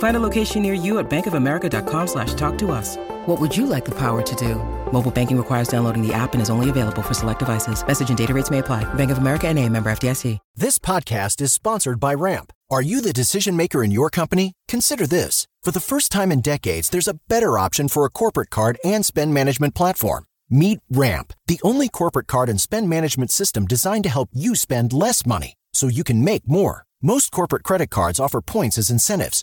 [0.00, 2.96] Find a location near you at bankofamerica.com slash talk to us.
[3.26, 4.56] What would you like the power to do?
[4.92, 7.86] Mobile banking requires downloading the app and is only available for select devices.
[7.86, 8.82] Message and data rates may apply.
[8.94, 10.38] Bank of America and a member FDIC.
[10.56, 12.50] This podcast is sponsored by Ramp.
[12.70, 14.54] Are you the decision maker in your company?
[14.68, 15.46] Consider this.
[15.62, 19.04] For the first time in decades, there's a better option for a corporate card and
[19.04, 20.24] spend management platform.
[20.48, 24.94] Meet Ramp, the only corporate card and spend management system designed to help you spend
[24.94, 26.84] less money so you can make more.
[27.02, 29.42] Most corporate credit cards offer points as incentives,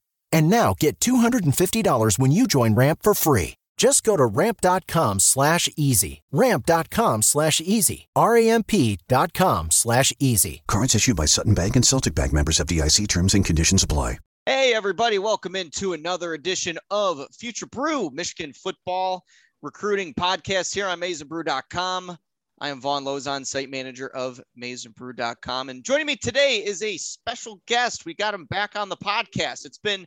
[0.31, 3.55] And now get $250 when you join Ramp for free.
[3.77, 6.21] Just go to ramp.com slash easy.
[6.31, 8.07] Ramp.com slash easy.
[8.15, 10.61] R-A-M-P dot com slash easy.
[10.67, 14.19] Cards issued by Sutton Bank and Celtic Bank members FDIC terms and conditions apply.
[14.45, 19.23] Hey, everybody, welcome into another edition of Future Brew, Michigan football
[19.61, 22.17] recruiting podcast here on MaizenBrew.com.
[22.61, 25.69] I am Von Lozon, site manager of MaizenBrew.com.
[25.69, 28.05] And joining me today is a special guest.
[28.05, 29.65] We got him back on the podcast.
[29.65, 30.05] It's been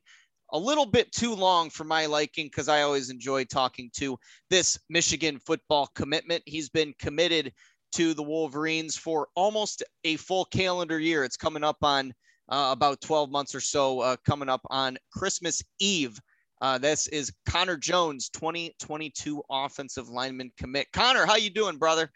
[0.52, 4.16] a little bit too long for my liking because I always enjoy talking to
[4.50, 6.44] this Michigan football commitment.
[6.46, 7.52] He's been committed
[7.94, 11.24] to the Wolverines for almost a full calendar year.
[11.24, 12.14] It's coming up on
[12.48, 16.16] uh, about 12 months or so, uh, coming up on Christmas Eve.
[16.62, 20.86] Uh, this is Connor Jones, 2022 offensive lineman commit.
[20.92, 22.08] Connor, how you doing, brother?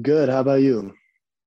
[0.00, 0.30] Good.
[0.30, 0.94] How about you?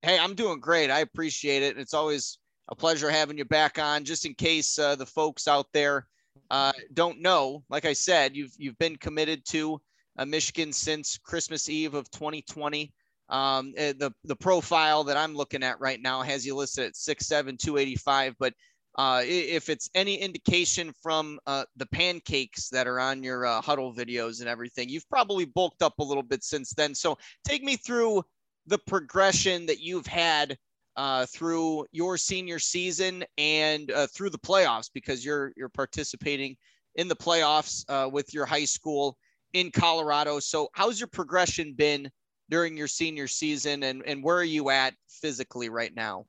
[0.04, 0.92] Hey, I'm doing great.
[0.92, 1.80] I appreciate it.
[1.80, 2.38] It's always
[2.70, 4.04] a pleasure having you back on.
[4.04, 6.06] Just in case uh, the folks out there
[6.52, 9.82] uh, don't know, like I said, you've you've been committed to
[10.20, 12.94] uh, Michigan since Christmas Eve of 2020.
[13.30, 16.94] Um, eh, the the profile that I'm looking at right now has you listed at
[16.94, 18.36] 6'7", 285.
[18.38, 18.54] But
[18.98, 23.94] uh, if it's any indication from uh, the pancakes that are on your uh, huddle
[23.94, 26.94] videos and everything, you've probably bulked up a little bit since then.
[26.94, 28.24] So take me through
[28.68, 30.58] the progression that you've had
[30.96, 36.56] uh, through your senior season and uh, through the playoffs because you're you're participating
[36.96, 39.18] in the playoffs uh, with your high school
[39.54, 40.40] in Colorado.
[40.40, 42.10] So how's your progression been
[42.50, 46.26] during your senior season and, and where are you at physically right now?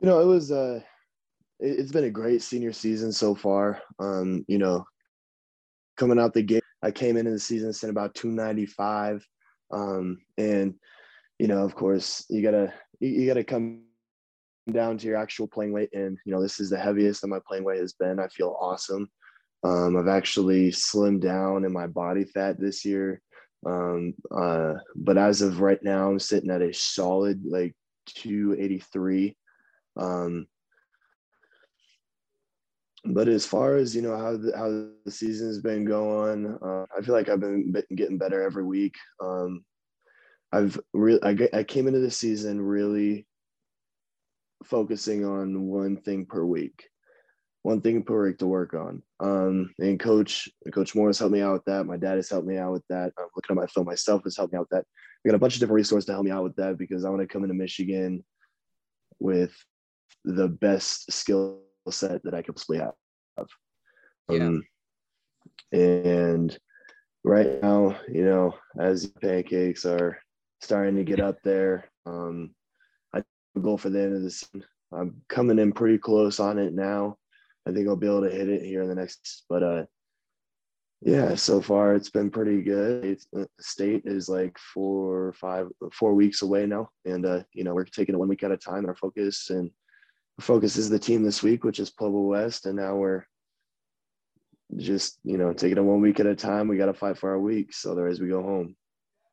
[0.00, 0.80] You know, it was uh
[1.60, 3.80] it's been a great senior season so far.
[3.98, 4.84] Um, you know,
[5.96, 9.26] coming out the gate, I came into the season sent about 295.
[9.74, 10.74] Um, and
[11.38, 13.82] you know, of course, you gotta you, you gotta come
[14.72, 17.40] down to your actual playing weight, and you know, this is the heaviest that my
[17.46, 18.18] playing weight has been.
[18.18, 19.08] I feel awesome.
[19.64, 23.20] Um, I've actually slimmed down in my body fat this year.
[23.66, 27.74] Um, uh, but as of right now, I'm sitting at a solid like
[28.06, 29.36] 283.
[29.96, 30.46] Um,
[33.04, 37.02] but as far as you know how the, how the season's been going, uh, I
[37.02, 38.94] feel like I've been getting better every week.
[39.22, 39.64] Um,
[40.52, 43.26] I've really I, I came into the season really
[44.64, 46.88] focusing on one thing per week,
[47.62, 49.02] one thing per week to work on.
[49.20, 51.84] Um, and coach Coach Morris helped me out with that.
[51.84, 53.12] My dad has helped me out with that.
[53.18, 54.84] I'm looking at my film myself has helped me out with that.
[55.24, 57.10] I got a bunch of different resources to help me out with that because I
[57.10, 58.24] want to come into Michigan
[59.18, 59.54] with
[60.24, 61.60] the best skill
[61.92, 62.94] set that I could possibly have.
[64.28, 64.64] Um,
[65.72, 65.78] yeah.
[65.78, 66.56] And
[67.24, 70.18] right now, you know, as pancakes are
[70.60, 72.54] starting to get up there, um,
[73.14, 73.22] I
[73.60, 74.64] go for the end of the season.
[74.92, 77.16] I'm coming in pretty close on it now.
[77.66, 79.84] I think I'll be able to hit it here in the next, but uh,
[81.00, 83.04] yeah, so far it's been pretty good.
[83.04, 87.74] It's, uh, state is like four, five, four weeks away now, and uh, you know
[87.74, 88.78] we're taking it one week at a time.
[88.78, 89.70] And our focus and
[90.40, 93.24] focus is the team this week, which is Pueblo West, and now we're
[94.76, 96.68] just you know taking it one week at a time.
[96.68, 98.76] We got to fight for our weeks, otherwise we go home.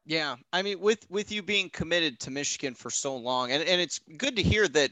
[0.05, 3.79] Yeah, I mean, with with you being committed to Michigan for so long, and and
[3.81, 4.91] it's good to hear that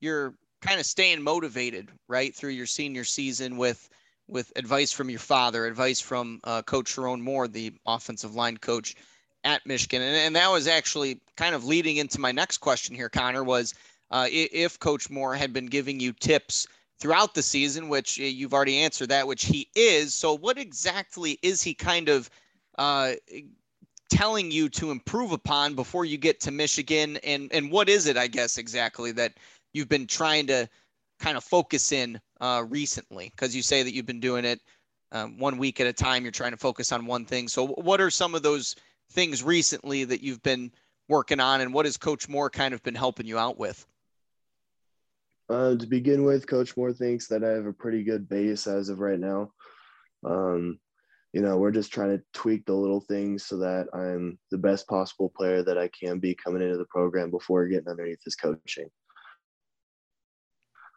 [0.00, 3.88] you're kind of staying motivated right through your senior season with
[4.28, 8.96] with advice from your father, advice from uh, Coach Sherrone Moore, the offensive line coach
[9.44, 13.08] at Michigan, and, and that was actually kind of leading into my next question here,
[13.08, 13.74] Connor, was
[14.10, 16.66] uh, if Coach Moore had been giving you tips
[16.98, 20.14] throughout the season, which you've already answered that, which he is.
[20.14, 22.30] So, what exactly is he kind of
[22.78, 23.12] uh,
[24.10, 27.18] telling you to improve upon before you get to Michigan?
[27.18, 29.34] And and what is it, I guess, exactly that
[29.72, 30.68] you've been trying to
[31.18, 33.30] kind of focus in uh, recently?
[33.34, 34.60] Because you say that you've been doing it
[35.12, 36.22] um, one week at a time.
[36.22, 37.48] You're trying to focus on one thing.
[37.48, 38.76] So, what are some of those
[39.10, 40.72] things recently that you've been
[41.08, 43.86] working on, and what has Coach Moore kind of been helping you out with?
[45.48, 48.88] Uh, to begin with, Coach Moore thinks that I have a pretty good base as
[48.88, 49.50] of right now.
[50.24, 50.80] Um,
[51.32, 54.88] you know, we're just trying to tweak the little things so that I'm the best
[54.88, 58.88] possible player that I can be coming into the program before getting underneath his coaching.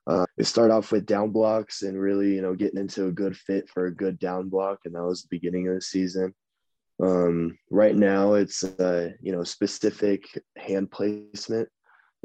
[0.07, 3.37] Uh, it started off with down blocks and really, you know, getting into a good
[3.37, 6.33] fit for a good down block, and that was the beginning of the season.
[7.01, 10.25] Um, right now, it's uh, you know specific
[10.57, 11.69] hand placement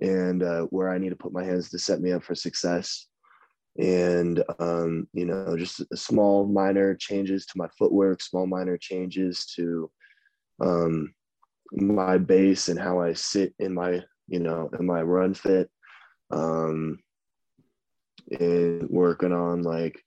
[0.00, 3.06] and uh, where I need to put my hands to set me up for success.
[3.78, 9.90] And, um, you know, just small, minor changes to my footwork, small, minor changes to
[10.60, 11.12] um,
[11.72, 15.70] my base and how I sit in my, you know, in my run fit.
[16.30, 16.98] Um,
[18.30, 20.00] and working on like,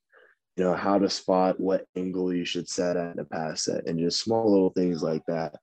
[0.55, 3.99] you know, how to spot what angle you should set at a pass set and
[3.99, 5.55] just small little things like that.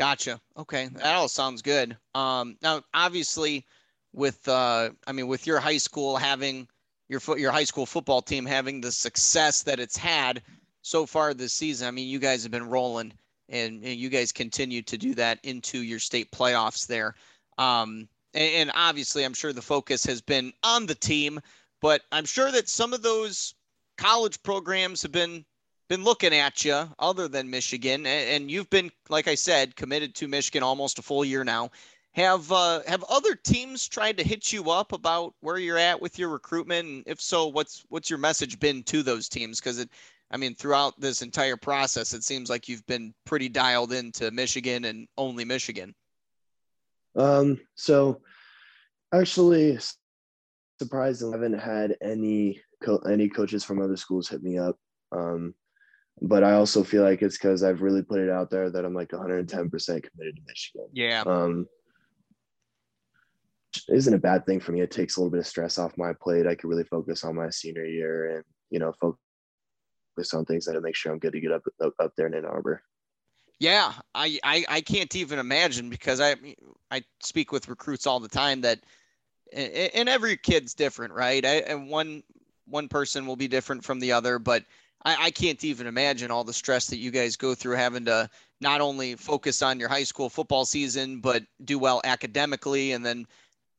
[0.00, 0.40] Gotcha.
[0.56, 1.94] Okay, that all sounds good.
[2.14, 3.66] Um, now, obviously,
[4.14, 6.66] with uh, I mean, with your high school having
[7.10, 10.40] your foot, your high school football team having the success that it's had
[10.80, 13.12] so far this season, I mean, you guys have been rolling,
[13.50, 17.14] and, and you guys continue to do that into your state playoffs there.
[17.58, 21.38] Um, and, and obviously, I'm sure the focus has been on the team,
[21.82, 23.52] but I'm sure that some of those
[23.98, 25.44] college programs have been
[25.90, 30.28] been looking at you other than Michigan, and you've been, like I said, committed to
[30.28, 31.68] Michigan almost a full year now.
[32.12, 36.16] Have uh, have other teams tried to hit you up about where you're at with
[36.16, 36.88] your recruitment?
[36.88, 39.58] And if so, what's what's your message been to those teams?
[39.58, 39.90] Because it,
[40.30, 44.84] I mean, throughout this entire process, it seems like you've been pretty dialed into Michigan
[44.84, 45.92] and only Michigan.
[47.16, 47.60] Um.
[47.74, 48.20] So,
[49.12, 49.78] actually,
[50.78, 54.78] surprisingly, I haven't had any co- any coaches from other schools hit me up.
[55.12, 55.54] Um,
[56.22, 58.94] but I also feel like it's because I've really put it out there that I'm
[58.94, 60.86] like 110% committed to Michigan.
[60.92, 61.22] Yeah.
[61.26, 61.66] Um,
[63.88, 64.80] isn't a bad thing for me.
[64.80, 66.46] It takes a little bit of stress off my plate.
[66.46, 70.80] I can really focus on my senior year and you know focus on things that
[70.82, 72.82] make sure I'm good to get up up, up there in Ann Arbor.
[73.58, 76.34] Yeah, I, I I can't even imagine because I
[76.90, 78.80] I speak with recruits all the time that
[79.52, 81.44] and every kid's different, right?
[81.44, 82.22] I, and one
[82.66, 84.64] one person will be different from the other, but
[85.04, 88.28] I, I can't even imagine all the stress that you guys go through having to
[88.60, 93.26] not only focus on your high school football season, but do well academically and then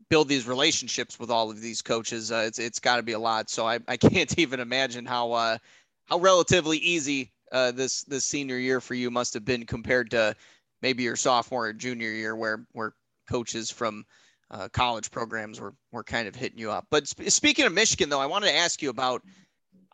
[0.09, 2.31] build these relationships with all of these coaches.
[2.31, 3.49] Uh, it's it's got to be a lot.
[3.49, 5.57] So I, I can't even imagine how uh,
[6.05, 10.35] how relatively easy uh, this this senior year for you must have been compared to
[10.81, 12.93] maybe your sophomore or junior year, where where
[13.29, 14.03] coaches from
[14.49, 16.87] uh, college programs were were kind of hitting you up.
[16.89, 19.21] But sp- speaking of Michigan, though, I wanted to ask you about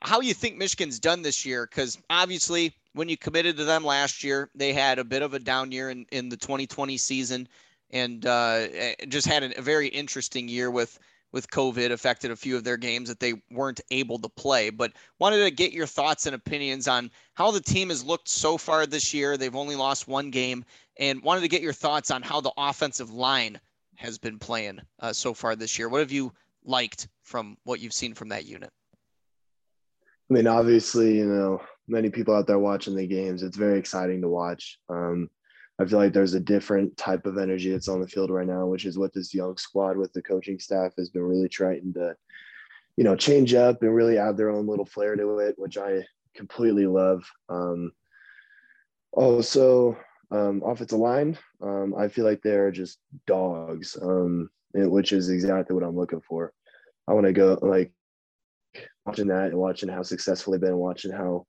[0.01, 4.23] how you think Michigan's done this year because obviously when you committed to them last
[4.23, 7.47] year, they had a bit of a down year in, in the 2020 season
[7.91, 10.99] and uh, eh, just had a very interesting year with
[11.33, 14.69] with COVID affected a few of their games that they weren't able to play.
[14.69, 18.57] But wanted to get your thoughts and opinions on how the team has looked so
[18.57, 19.35] far this year.
[19.35, 20.63] They've only lost one game,
[20.97, 23.59] and wanted to get your thoughts on how the offensive line
[23.95, 25.89] has been playing uh, so far this year.
[25.89, 26.31] What have you
[26.63, 28.71] liked from what you've seen from that unit?
[30.29, 33.43] I mean, obviously, you know, many people out there watching the games.
[33.43, 34.77] It's very exciting to watch.
[34.89, 35.29] Um,
[35.79, 38.65] I feel like there's a different type of energy that's on the field right now,
[38.65, 42.15] which is what this young squad with the coaching staff has been really trying to,
[42.97, 46.03] you know, change up and really add their own little flair to it, which I
[46.35, 47.23] completely love.
[47.47, 47.91] Um,
[49.13, 49.97] also,
[50.31, 55.83] um, offensive line, um, I feel like they're just dogs, um, which is exactly what
[55.83, 56.53] I'm looking for.
[57.07, 57.93] I want to go like
[59.07, 61.45] watching that and watching how successful they've been, watching how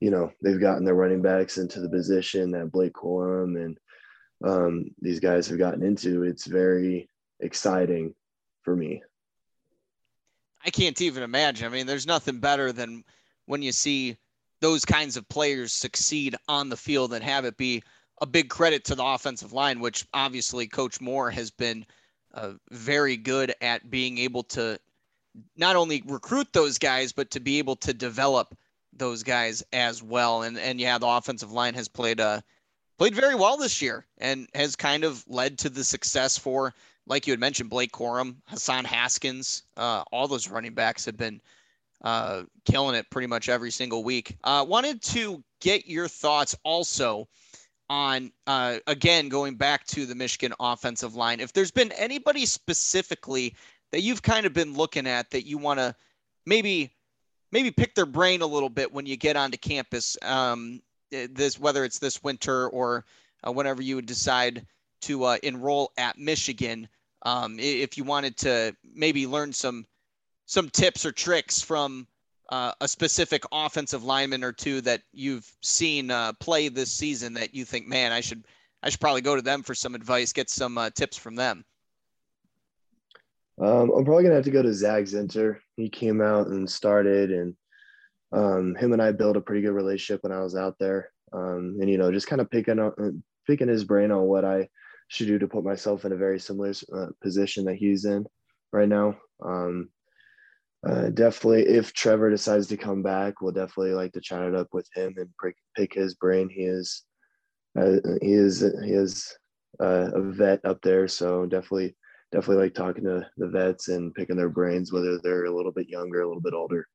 [0.00, 3.78] you know they've gotten their running backs into the position that Blake Corum and
[4.44, 6.22] um, these guys have gotten into.
[6.24, 7.08] It's very
[7.40, 8.14] exciting
[8.62, 9.02] for me.
[10.64, 11.66] I can't even imagine.
[11.66, 13.04] I mean, there's nothing better than
[13.46, 14.16] when you see
[14.60, 17.82] those kinds of players succeed on the field and have it be
[18.22, 21.84] a big credit to the offensive line, which obviously Coach Moore has been
[22.32, 24.78] uh, very good at being able to
[25.56, 28.56] not only recruit those guys, but to be able to develop
[28.92, 30.42] those guys as well.
[30.42, 32.40] And and yeah, the offensive line has played uh
[32.98, 36.74] played very well this year and has kind of led to the success for,
[37.06, 41.40] like you had mentioned, Blake Corum, Hassan Haskins, uh, all those running backs have been
[42.04, 44.36] uh, killing it pretty much every single week.
[44.44, 47.26] Uh, wanted to get your thoughts also
[47.90, 51.40] on uh, again going back to the Michigan offensive line.
[51.40, 53.54] If there's been anybody specifically
[53.94, 55.94] that you've kind of been looking at that you want to
[56.46, 56.92] maybe
[57.52, 60.18] maybe pick their brain a little bit when you get onto campus.
[60.20, 60.82] Um,
[61.12, 63.04] eh, this whether it's this winter or
[63.46, 64.66] uh, whenever you would decide
[65.02, 66.88] to uh, enroll at Michigan.
[67.22, 69.86] Um, if you wanted to maybe learn some
[70.46, 72.08] some tips or tricks from
[72.48, 77.54] uh, a specific offensive lineman or two that you've seen uh, play this season that
[77.54, 78.44] you think, man, I should
[78.82, 81.64] I should probably go to them for some advice, get some uh, tips from them.
[83.60, 85.58] Um, I'm probably gonna have to go to Zak Zinter.
[85.76, 87.54] He came out and started, and
[88.32, 91.10] um, him and I built a pretty good relationship when I was out there.
[91.32, 94.68] Um, and you know, just kind of picking on, picking his brain on what I
[95.08, 98.26] should do to put myself in a very similar uh, position that he's in
[98.72, 99.16] right now.
[99.44, 99.90] Um,
[100.86, 104.68] uh, definitely, if Trevor decides to come back, we'll definitely like to chat it up
[104.72, 106.50] with him and pick, pick his brain.
[106.50, 107.04] He is,
[107.78, 109.34] uh, he is, he is
[109.80, 111.96] uh, a vet up there, so definitely
[112.34, 115.88] definitely like talking to the vets and picking their brains, whether they're a little bit
[115.88, 116.88] younger, a little bit older.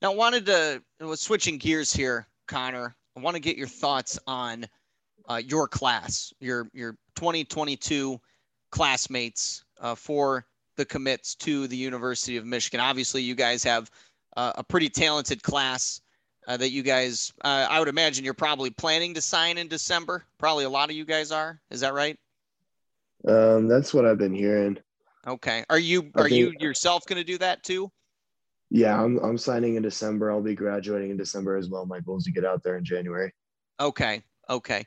[0.00, 2.94] Now, I wanted to was switching gears here, Connor.
[3.16, 4.66] I want to get your thoughts on
[5.28, 8.20] uh, your class, your your 2022
[8.70, 12.78] classmates uh, for the commits to the University of Michigan.
[12.78, 13.90] Obviously, you guys have
[14.36, 16.00] uh, a pretty talented class
[16.46, 17.32] uh, that you guys.
[17.42, 20.24] Uh, I would imagine you're probably planning to sign in December.
[20.38, 21.60] Probably a lot of you guys are.
[21.70, 22.16] Is that right?
[23.26, 24.78] Um, that's what I've been hearing.
[25.26, 25.64] Okay.
[25.70, 27.90] Are you are think, you yourself going to do that too?
[28.70, 30.30] Yeah, I'm I'm signing in December.
[30.30, 31.86] I'll be graduating in December as well.
[31.86, 33.32] My goal is to get out there in January.
[33.80, 34.22] Okay.
[34.50, 34.86] Okay.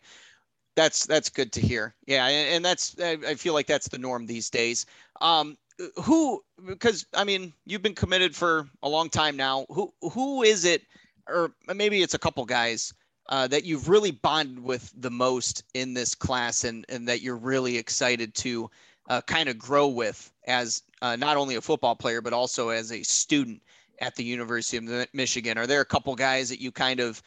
[0.75, 1.95] That's that's good to hear.
[2.05, 4.85] Yeah, and, and that's I feel like that's the norm these days.
[5.21, 5.57] Um,
[6.03, 9.65] who because I mean you've been committed for a long time now.
[9.69, 10.83] Who who is it,
[11.27, 12.93] or maybe it's a couple guys
[13.29, 17.37] uh, that you've really bonded with the most in this class and, and that you're
[17.37, 18.69] really excited to
[19.09, 22.91] uh, kind of grow with as uh, not only a football player, but also as
[22.91, 23.61] a student
[24.01, 25.57] at the University of Michigan?
[25.57, 27.21] Are there a couple guys that you kind of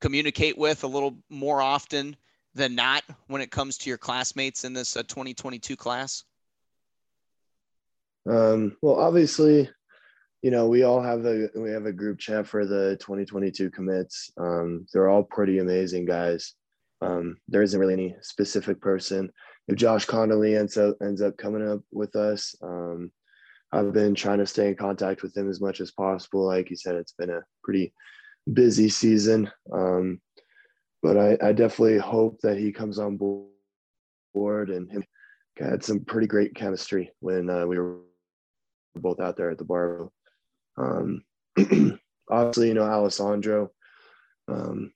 [0.00, 2.16] communicate with a little more often
[2.54, 6.24] than not when it comes to your classmates in this uh, 2022 class?
[8.28, 9.68] Um, well, obviously,
[10.46, 14.30] you know, we all have a we have a group chat for the 2022 commits.
[14.38, 16.54] Um, they're all pretty amazing guys.
[17.02, 19.28] Um, there isn't really any specific person.
[19.66, 23.10] If Josh Conerly ends up ends up coming up with us, um,
[23.72, 26.46] I've been trying to stay in contact with him as much as possible.
[26.46, 27.92] Like you said, it's been a pretty
[28.52, 30.20] busy season, um,
[31.02, 35.04] but I, I definitely hope that he comes on board and
[35.58, 37.96] had some pretty great chemistry when uh, we were
[38.94, 40.08] both out there at the bar
[40.78, 41.22] um,
[42.30, 43.70] obviously, you know, Alessandro.
[44.48, 44.92] Um,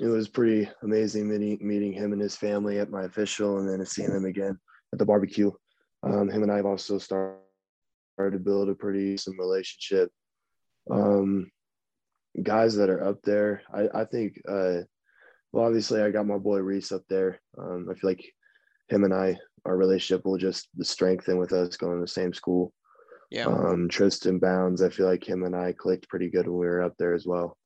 [0.00, 3.84] it was pretty amazing meeting, meeting him and his family at my official and then
[3.86, 4.58] seeing them again
[4.92, 5.50] at the barbecue.
[6.02, 7.38] Um, him and I have also started
[8.18, 10.10] to build a pretty some relationship.
[10.90, 11.50] Um,
[12.42, 14.80] guys that are up there, I, I think, uh,
[15.52, 17.40] well, obviously I got my boy Reese up there.
[17.56, 18.24] Um, I feel like
[18.88, 22.72] him and I, our relationship will just strengthen with us going to the same school.
[23.30, 23.46] Yeah.
[23.46, 26.82] Um, Tristan Bounds, I feel like him and I clicked pretty good when we were
[26.82, 27.56] up there as well.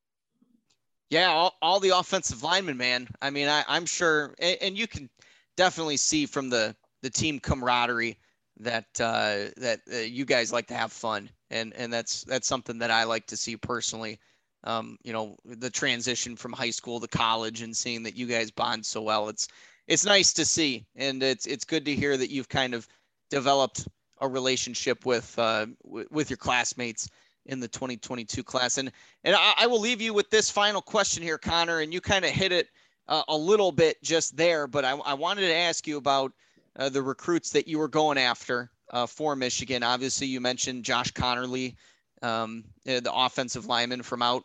[1.11, 3.09] Yeah, all, all the offensive linemen, man.
[3.23, 5.09] I mean, I, I'm sure, and, and, you can
[5.57, 8.19] definitely see from the the team camaraderie
[8.59, 12.79] that uh, that uh, you guys like to have fun, and and that's that's something
[12.81, 14.19] that I like to see personally
[14.65, 18.50] um, you know, the transition from high school to college and seeing that you guys
[18.50, 19.29] bond so well.
[19.29, 19.49] It's
[19.87, 22.87] it's nice to see, and it's it's good to hear that you've kind of
[23.31, 23.88] developed
[24.21, 27.09] a relationship with uh, w- with your classmates
[27.47, 28.79] in the 2022 class.
[28.79, 28.93] And
[29.25, 32.25] and I, I, will leave you with this final question here, Connor, and you kind
[32.25, 32.69] of hit it
[33.09, 36.33] uh, a little bit just there, but I, I wanted to ask you about
[36.77, 39.83] uh, the recruits that you were going after uh, for Michigan.
[39.83, 41.75] Obviously, you mentioned Josh Conerly,
[42.23, 44.45] um, uh, the offensive lineman from out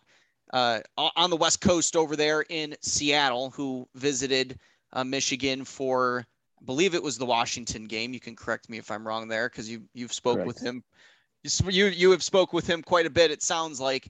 [0.53, 4.59] uh, on the West Coast over there in Seattle, who visited
[5.03, 6.27] Michigan for,
[6.65, 8.13] believe it was the Washington game.
[8.13, 10.47] You can correct me if I'm wrong there, because you you've spoke Correct.
[10.47, 10.83] with him.
[11.69, 13.31] You you have spoke with him quite a bit.
[13.31, 14.09] It sounds like.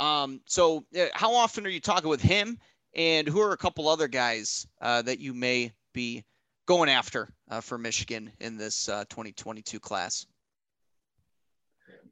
[0.00, 2.58] Um, so, how often are you talking with him?
[2.96, 6.24] And who are a couple other guys uh, that you may be
[6.66, 10.26] going after uh, for Michigan in this uh, 2022 class?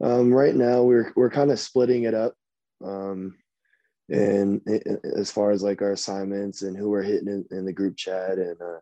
[0.00, 2.34] Um, right now, we're we're kind of splitting it up,
[2.84, 3.36] um,
[4.08, 4.60] and
[5.16, 8.38] as far as like our assignments and who we're hitting in, in the group chat
[8.38, 8.78] and uh,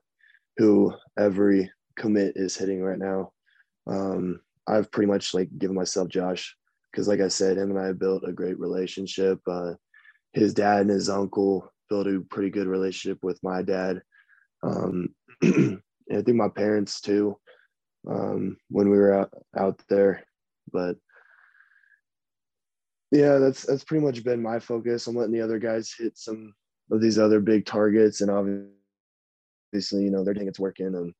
[0.56, 3.32] who every commit is hitting right now.
[3.86, 6.56] Um, I've pretty much like given myself Josh
[6.90, 9.40] because, like I said, him and I built a great relationship.
[9.46, 9.72] Uh,
[10.32, 14.00] his dad and his uncle built a pretty good relationship with my dad.
[14.62, 15.80] Um, and
[16.10, 17.36] I think my parents too,
[18.08, 20.24] um, when we were out, out there.
[20.72, 20.96] But
[23.10, 25.06] yeah, that's that's pretty much been my focus.
[25.06, 26.54] I'm letting the other guys hit some
[26.92, 28.70] of these other big targets, and obviously,
[29.72, 30.86] you know, they're think it's working.
[30.86, 31.12] And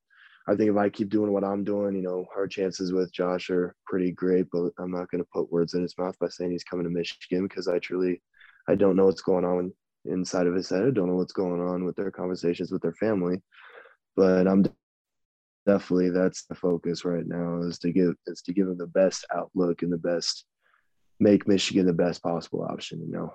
[0.49, 3.51] I think if I keep doing what I'm doing, you know, our chances with Josh
[3.51, 4.47] are pretty great.
[4.53, 6.91] But I'm not going to put words in his mouth by saying he's coming to
[6.91, 8.23] Michigan because I truly,
[8.69, 9.73] I don't know what's going on
[10.07, 10.83] inside of his head.
[10.83, 13.43] I don't know what's going on with their conversations with their family,
[14.17, 14.65] but I'm
[15.67, 19.27] definitely that's the focus right now is to give is to give them the best
[19.35, 20.47] outlook and the best
[21.21, 23.01] make Michigan the best possible option.
[23.01, 23.33] You know.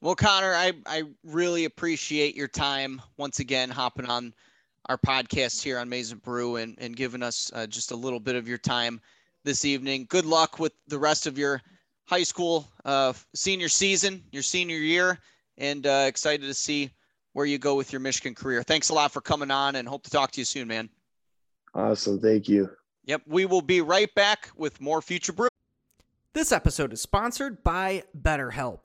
[0.00, 4.34] Well, Connor, I I really appreciate your time once again hopping on
[4.88, 8.20] our podcast here on Maize n Brew and and giving us uh, just a little
[8.20, 9.00] bit of your time
[9.44, 10.06] this evening.
[10.08, 11.62] Good luck with the rest of your
[12.04, 15.18] high school uh, senior season, your senior year
[15.58, 16.90] and uh, excited to see
[17.32, 18.62] where you go with your Michigan career.
[18.62, 20.88] Thanks a lot for coming on and hope to talk to you soon, man.
[21.74, 22.20] Awesome.
[22.20, 22.70] Thank you.
[23.04, 23.22] Yep.
[23.26, 25.48] We will be right back with more Future Brew.
[26.32, 28.84] This episode is sponsored by BetterHelp.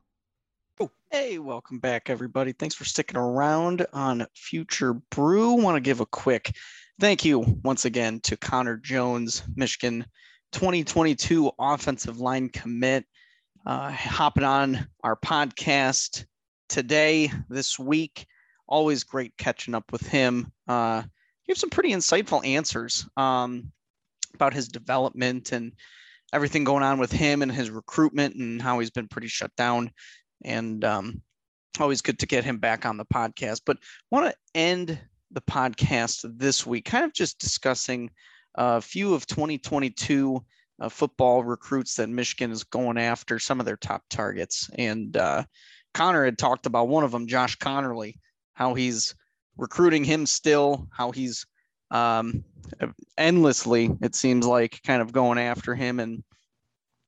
[1.13, 2.53] Hey, welcome back, everybody.
[2.53, 5.55] Thanks for sticking around on Future Brew.
[5.55, 6.55] Want to give a quick
[7.01, 10.05] thank you once again to Connor Jones, Michigan
[10.53, 13.03] 2022 offensive line commit
[13.65, 16.25] uh, hopping on our podcast
[16.69, 18.25] today, this week.
[18.65, 20.49] Always great catching up with him.
[20.65, 21.03] Uh,
[21.43, 23.69] he some pretty insightful answers um,
[24.33, 25.73] about his development and
[26.33, 29.91] everything going on with him and his recruitment and how he's been pretty shut down.
[30.43, 31.21] And um,
[31.79, 33.61] always good to get him back on the podcast.
[33.65, 33.77] But
[34.09, 34.99] want to end
[35.31, 38.09] the podcast this week, kind of just discussing
[38.55, 40.43] a few of 2022
[40.81, 44.69] uh, football recruits that Michigan is going after, some of their top targets.
[44.77, 45.43] And uh,
[45.93, 48.15] Connor had talked about one of them, Josh Conerly,
[48.53, 49.15] how he's
[49.57, 51.45] recruiting him still, how he's
[51.91, 52.43] um,
[53.17, 55.99] endlessly, it seems like, kind of going after him.
[55.99, 56.23] And,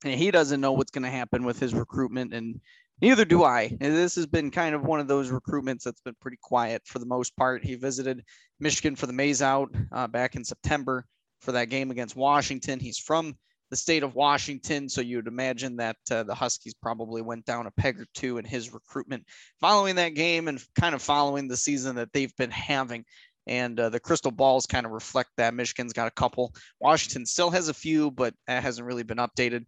[0.05, 2.33] and he doesn't know what's going to happen with his recruitment.
[2.33, 2.61] And
[3.03, 3.67] neither do I.
[3.81, 7.05] This has been kind of one of those recruitments that's been pretty quiet for the
[7.05, 7.63] most part.
[7.63, 8.23] He visited
[8.61, 11.05] Michigan for the Maize Out uh, back in September
[11.41, 12.79] for that game against Washington.
[12.79, 13.35] He's from
[13.69, 14.87] the state of Washington.
[14.87, 18.45] So you'd imagine that uh, the Huskies probably went down a peg or two in
[18.45, 19.25] his recruitment
[19.59, 23.03] following that game and kind of following the season that they've been having.
[23.47, 25.53] And uh, the crystal balls kind of reflect that.
[25.53, 26.53] Michigan's got a couple.
[26.79, 29.65] Washington still has a few, but that hasn't really been updated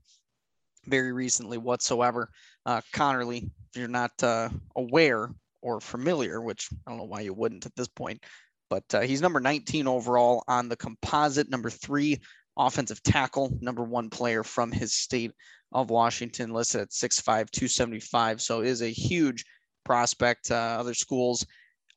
[0.85, 2.29] very recently whatsoever.
[2.65, 5.29] Uh, Conerly, if you're not uh, aware
[5.61, 8.23] or familiar, which I don't know why you wouldn't at this point.
[8.69, 12.19] But uh, he's number 19 overall on the composite, number three
[12.57, 15.31] offensive tackle, number one player from his state
[15.71, 18.41] of Washington, listed at 6'5, 275.
[18.41, 19.45] So is a huge
[19.83, 20.51] prospect.
[20.51, 21.45] Uh, other schools,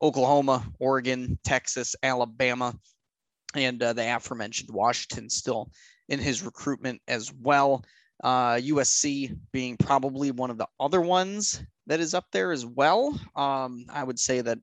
[0.02, 2.74] Oklahoma, Oregon, Texas, Alabama,
[3.54, 5.70] and uh, the aforementioned Washington still
[6.08, 7.84] in his recruitment as well.
[8.22, 13.18] Uh, USC being probably one of the other ones that is up there as well.
[13.36, 14.58] Um, I would say that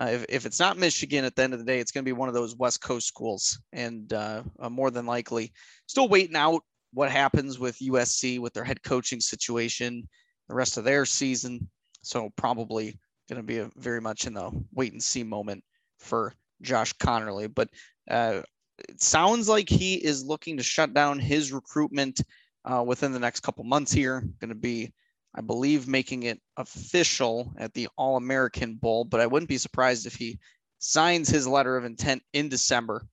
[0.00, 2.08] uh, if, if it's not Michigan at the end of the day, it's going to
[2.08, 5.52] be one of those West Coast schools, and uh, uh, more than likely,
[5.86, 6.62] still waiting out
[6.92, 10.08] what happens with USC with their head coaching situation,
[10.48, 11.68] the rest of their season.
[12.02, 15.62] So probably going to be a very much in the wait and see moment
[15.98, 17.52] for Josh Conerly.
[17.52, 17.68] But
[18.10, 18.42] uh,
[18.88, 22.20] it sounds like he is looking to shut down his recruitment
[22.64, 24.20] uh, within the next couple months here.
[24.40, 24.92] Going to be,
[25.34, 29.04] I believe, making it official at the All American Bowl.
[29.04, 30.38] But I wouldn't be surprised if he
[30.78, 33.06] signs his letter of intent in December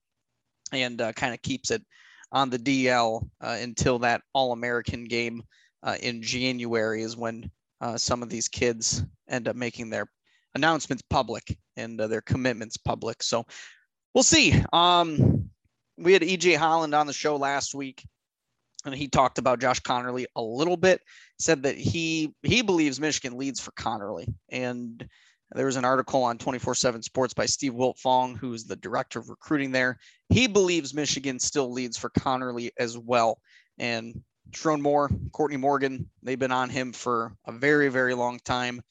[0.71, 1.83] and uh, kind of keeps it
[2.31, 5.43] on the DL uh, until that All American game
[5.83, 7.49] uh, in January is when
[7.81, 10.07] uh, some of these kids end up making their
[10.55, 13.23] announcements public and uh, their commitments public.
[13.23, 13.45] So
[14.13, 14.61] we'll see.
[14.73, 15.49] Um,
[15.97, 18.03] we had EJ Holland on the show last week,
[18.85, 21.01] and he talked about Josh Conerly a little bit.
[21.37, 24.33] Said that he he believes Michigan leads for Conerly.
[24.49, 25.07] and
[25.55, 29.71] there was an article on 24/7 Sports by Steve Wiltfong, who's the director of recruiting
[29.71, 29.97] there.
[30.29, 33.41] He believes Michigan still leads for Conerly as well,
[33.79, 38.81] and Sherrone Moore, Courtney Morgan, they've been on him for a very, very long time.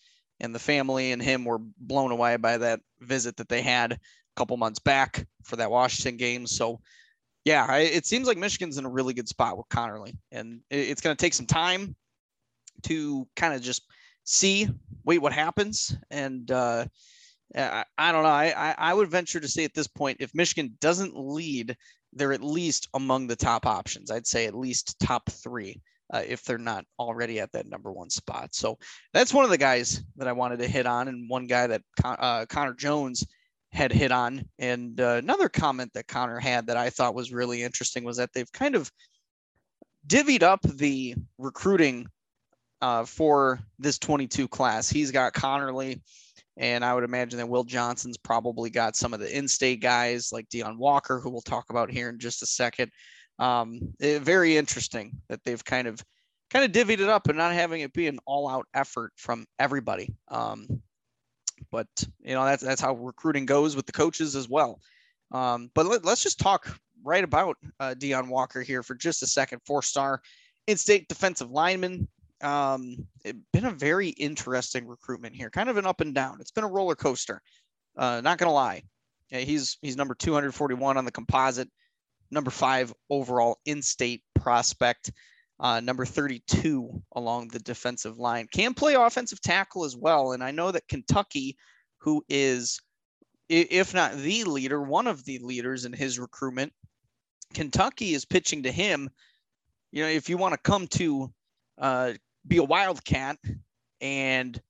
[0.40, 3.98] And the family and him were blown away by that visit that they had a
[4.36, 6.46] couple months back for that Washington game.
[6.46, 6.80] So,
[7.48, 10.90] yeah, I, it seems like Michigan's in a really good spot with Conerly, And it,
[10.90, 11.96] it's going to take some time
[12.82, 13.82] to kind of just
[14.24, 14.68] see,
[15.04, 15.96] wait, what happens.
[16.10, 16.84] And uh,
[17.56, 18.28] I, I don't know.
[18.28, 21.76] I, I would venture to say at this point, if Michigan doesn't lead
[22.12, 24.10] they're at least among the top options.
[24.10, 25.80] I'd say at least top three
[26.12, 28.54] uh, if they're not already at that number one spot.
[28.54, 28.78] So
[29.12, 31.82] that's one of the guys that I wanted to hit on, and one guy that
[32.02, 33.26] uh, Connor Jones
[33.72, 34.44] had hit on.
[34.58, 38.32] And uh, another comment that Connor had that I thought was really interesting was that
[38.32, 38.90] they've kind of
[40.06, 42.06] divvied up the recruiting
[42.80, 44.88] uh, for this 22 class.
[44.88, 46.00] He's got Conerly
[46.58, 50.48] and I would imagine that Will Johnson's probably got some of the in-state guys like
[50.48, 52.90] Deone Walker, who we'll talk about here in just a second.
[53.38, 56.02] Um, it, very interesting that they've kind of
[56.50, 60.14] kind of divvied it up and not having it be an all-out effort from everybody.
[60.28, 60.66] Um,
[61.70, 61.86] but
[62.20, 64.80] you know that's that's how recruiting goes with the coaches as well.
[65.32, 69.26] Um, but let, us just talk right about uh, Deone Walker here for just a
[69.26, 69.60] second.
[69.66, 70.22] Four-star
[70.66, 72.08] in-state defensive lineman
[72.42, 76.40] um, it's been a very interesting recruitment here, kind of an up and down.
[76.40, 77.42] It's been a roller coaster.
[77.96, 78.82] Uh, not gonna lie,
[79.30, 81.68] yeah, he's he's number 241 on the composite,
[82.30, 85.10] number five overall in-state prospect,
[85.60, 88.48] uh, number 32 along the defensive line.
[88.52, 91.56] Can play offensive tackle as well, and I know that Kentucky,
[91.98, 92.80] who is
[93.48, 96.72] if not the leader, one of the leaders in his recruitment,
[97.54, 99.08] Kentucky is pitching to him.
[99.90, 101.32] You know, if you want to come to
[101.78, 102.12] uh,
[102.46, 103.38] be a wildcat
[104.00, 104.60] and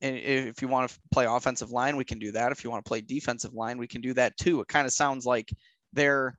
[0.00, 2.52] and if you want to play offensive line, we can do that.
[2.52, 4.60] If you want to play defensive line, we can do that too.
[4.60, 5.50] It kind of sounds like
[5.92, 6.36] they're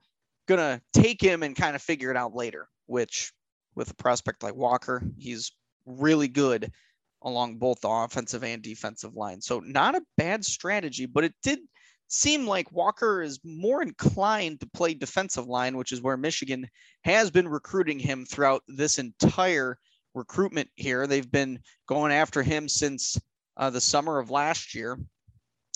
[0.47, 2.67] gonna take him and kind of figure it out later.
[2.85, 3.31] Which,
[3.75, 5.51] with a prospect like Walker, he's
[5.85, 6.71] really good
[7.21, 9.41] along both the offensive and defensive line.
[9.41, 11.59] So not a bad strategy, but it did
[12.07, 16.67] seem like Walker is more inclined to play defensive line, which is where Michigan
[17.03, 19.77] has been recruiting him throughout this entire
[20.13, 21.07] recruitment here.
[21.07, 23.17] They've been going after him since
[23.57, 24.99] uh, the summer of last year.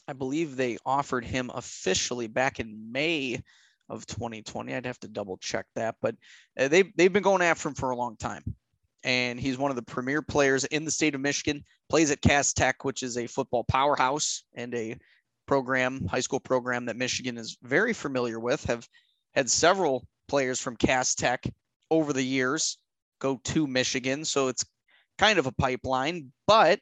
[0.07, 3.41] I believe they offered him officially back in May
[3.89, 4.73] of 2020.
[4.73, 6.15] I'd have to double check that, but
[6.59, 8.43] uh, they've, they've been going after him for a long time.
[9.03, 12.51] And he's one of the premier players in the state of Michigan, plays at Cass
[12.51, 14.97] Tech, which is a football powerhouse and a
[15.47, 18.87] program, high school program that Michigan is very familiar with, have
[19.33, 21.43] had several players from Cass Tech
[21.89, 22.77] over the years
[23.19, 24.25] go to Michigan.
[24.25, 24.65] So it's
[25.17, 26.79] kind of a pipeline, but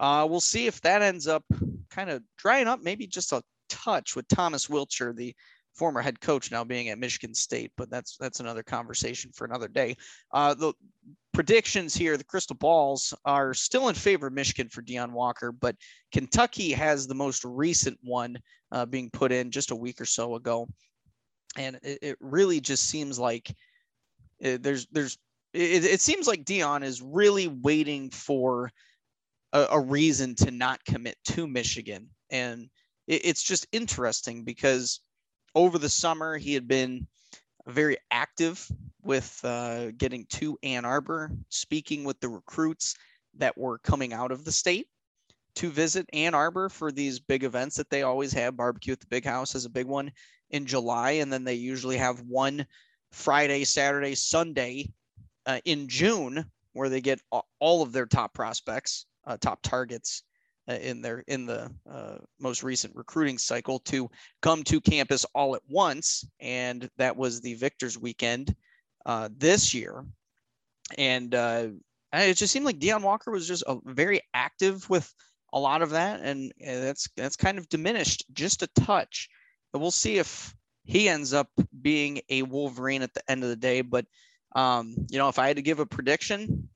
[0.00, 1.44] uh, we'll see if that ends up
[1.90, 5.34] kind of drying up, maybe just a touch with Thomas Wilcher, the
[5.74, 9.68] former head coach now being at Michigan State, but that's that's another conversation for another
[9.68, 9.96] day.
[10.32, 10.72] Uh, the
[11.32, 15.76] predictions here, the crystal balls are still in favor of Michigan for Deone Walker, but
[16.12, 18.36] Kentucky has the most recent one
[18.70, 20.68] uh, being put in just a week or so ago,
[21.56, 23.54] and it, it really just seems like
[24.40, 25.18] it, uh, there's there's
[25.52, 28.70] it, it seems like Deone is really waiting for
[29.52, 32.08] a, a reason to not commit to Michigan.
[32.30, 32.68] And
[33.06, 35.00] it, it's just interesting because
[35.54, 37.06] over the summer he had been
[37.66, 38.66] very active
[39.02, 42.96] with uh, getting to Ann Arbor, speaking with the recruits
[43.38, 44.88] that were coming out of the state
[45.54, 48.56] to visit Ann Arbor for these big events that they always have.
[48.56, 50.10] Barbecue at the Big House is a big one
[50.50, 52.66] in July, and then they usually have one
[53.10, 54.88] Friday, Saturday, Sunday
[55.46, 57.20] uh, in June where they get
[57.60, 60.22] all of their top prospects, uh, top targets
[60.68, 65.62] in their in the uh, most recent recruiting cycle to come to campus all at
[65.68, 68.54] once, and that was the Victors weekend
[69.06, 70.04] uh, this year,
[70.96, 71.68] and uh,
[72.12, 75.12] it just seemed like Deone Walker was just a, very active with
[75.52, 79.28] a lot of that, and that's that's kind of diminished just a touch.
[79.72, 81.48] But we'll see if he ends up
[81.80, 83.80] being a Wolverine at the end of the day.
[83.80, 84.06] But
[84.54, 86.68] um, you know, if I had to give a prediction,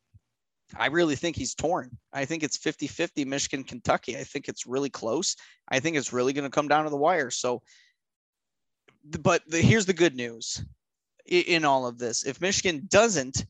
[0.74, 1.96] I really think he's torn.
[2.12, 4.16] I think it's 50 50 Michigan, Kentucky.
[4.16, 5.37] I think it's really close.
[5.68, 7.31] I think it's really going to come down to the wire.
[7.31, 7.62] So,
[9.05, 10.64] but the, here's the good news
[11.26, 12.24] in all of this.
[12.24, 13.46] If Michigan doesn't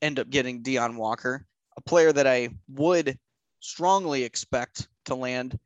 [0.00, 1.46] end up getting Deone Walker,
[1.76, 3.18] a player that I would
[3.60, 5.58] strongly expect to land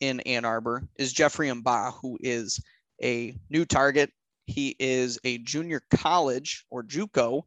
[0.00, 2.60] in Ann Arbor is Jeffrey M'ba, who is
[3.02, 4.10] a new target.
[4.46, 7.42] He is a junior college or JUCO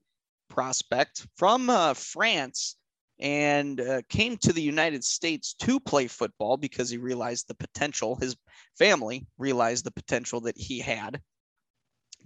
[0.50, 2.76] prospect from uh, France
[3.20, 8.16] and uh, came to the United States to play football because he realized the potential,
[8.16, 8.36] his
[8.78, 11.20] family realized the potential that he had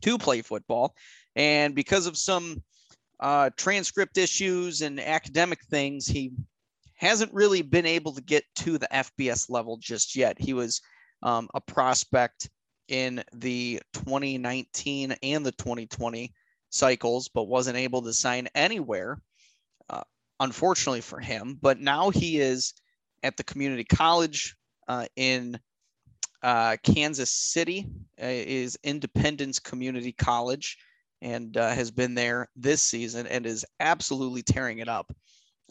[0.02, 0.96] to play football.
[1.36, 2.62] And because of some
[3.20, 6.32] uh, transcript issues and academic things, he
[6.96, 10.40] hasn't really been able to get to the FBS level just yet.
[10.40, 10.82] He was
[11.24, 12.50] um, a prospect
[12.90, 16.34] in the 2019 and the 2020
[16.70, 19.22] cycles, but wasn't able to sign anywhere
[20.42, 21.58] unfortunately for him.
[21.62, 22.74] But now he is
[23.24, 24.56] at the community college
[24.88, 25.60] uh, in
[26.44, 27.88] uh, Kansas City,
[28.22, 30.78] uh, is Independence Community College,
[31.22, 35.14] and uh, has been there this season and is absolutely tearing it up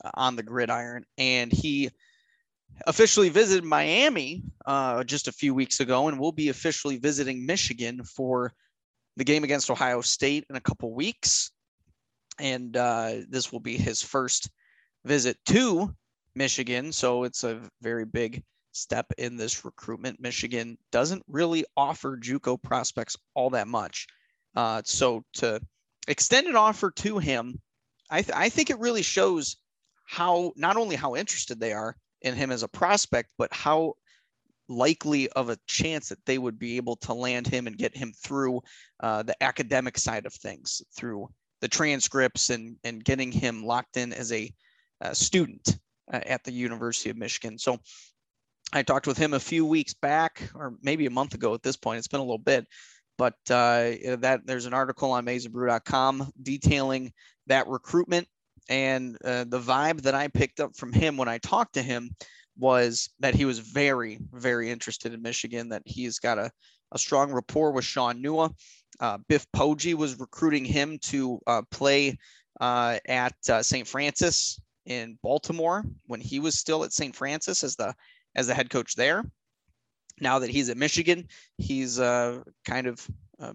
[0.05, 1.05] uh, on the gridiron.
[1.19, 1.91] And he
[2.87, 8.05] officially visited Miami uh, just a few weeks ago, and will be officially visiting Michigan
[8.05, 8.53] for
[9.17, 11.51] the game against Ohio State in a couple weeks.
[12.39, 14.49] And this will be his first
[15.05, 15.95] visit to
[16.35, 16.93] Michigan.
[16.93, 20.21] So it's a very big step in this recruitment.
[20.21, 24.07] Michigan doesn't really offer JUCO prospects all that much.
[24.55, 25.61] Uh, so to
[26.09, 27.61] extend an offer to him,
[28.11, 29.57] I, th- I think it really shows
[30.07, 33.95] how not only how interested they are in him as a prospect, but how
[34.69, 38.13] likely of a chance that they would be able to land him and get him
[38.13, 38.61] through
[39.01, 41.29] uh, the academic side of things, through
[41.61, 44.53] the transcripts and and getting him locked in as a
[45.13, 45.79] student
[46.13, 47.59] uh, at the University of Michigan.
[47.59, 47.79] So
[48.73, 51.77] I talked with him a few weeks back, or maybe a month ago at this
[51.77, 51.99] point.
[51.99, 52.67] It's been a little bit,
[53.19, 57.13] but uh, that there's an article on MaizenBrew.com detailing
[57.47, 58.29] that recruitment
[58.69, 62.15] and uh, the vibe that I picked up from him when I talked to him
[62.57, 65.69] was that he was very, very interested in Michigan.
[65.71, 66.51] That he's got a,
[66.93, 68.53] a strong rapport with Shaun Nua.
[69.01, 72.19] Uh, Biff Poggi was recruiting him to uh, play
[72.61, 73.89] uh, at St.
[73.89, 77.15] Francis in Baltimore when he was still at St.
[77.15, 77.95] Francis as the
[78.35, 79.25] as the head coach there.
[80.21, 83.09] Now that he's at Michigan, he's uh, kind of
[83.41, 83.53] uh,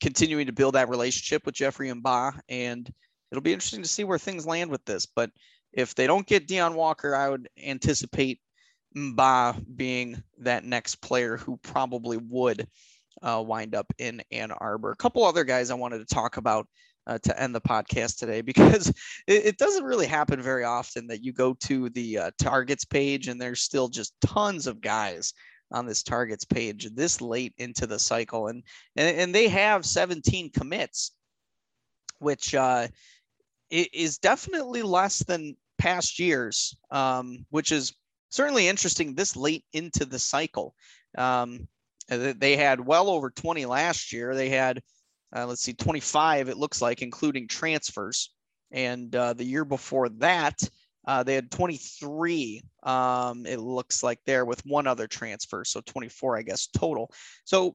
[0.00, 2.90] continuing to build that relationship with Jeffrey M'ba, and
[3.30, 5.04] it'll be interesting to see where things land with this.
[5.04, 5.30] But
[5.74, 8.40] if they don't get Deone Walker, I would anticipate
[8.96, 12.66] M'ba being that next player who probably would
[13.22, 14.90] uh, wind up in Ann Arbor.
[14.90, 16.66] A couple other guys I wanted to talk about
[17.08, 18.88] uh, to end the podcast today because
[19.26, 23.28] it, it, doesn't really happen very often that you go to the uh, targets page
[23.28, 25.32] and there's still just tons of guys
[25.72, 28.48] on this targets page this late into the cycle.
[28.48, 28.62] And
[28.96, 31.12] and, and they have 17 commits
[32.20, 32.88] which uh,
[33.70, 37.94] is definitely less than past years um, which is
[38.30, 40.74] certainly interesting this late into the cycle.
[41.16, 41.68] Um,
[42.08, 44.34] they had well over 20 last year.
[44.34, 44.82] They had
[45.34, 48.30] uh, let's see, 25, it looks like, including transfers.
[48.70, 50.58] And uh, the year before that,
[51.06, 55.64] uh, they had 23, um, it looks like there with one other transfer.
[55.64, 57.10] So 24, I guess, total.
[57.44, 57.68] So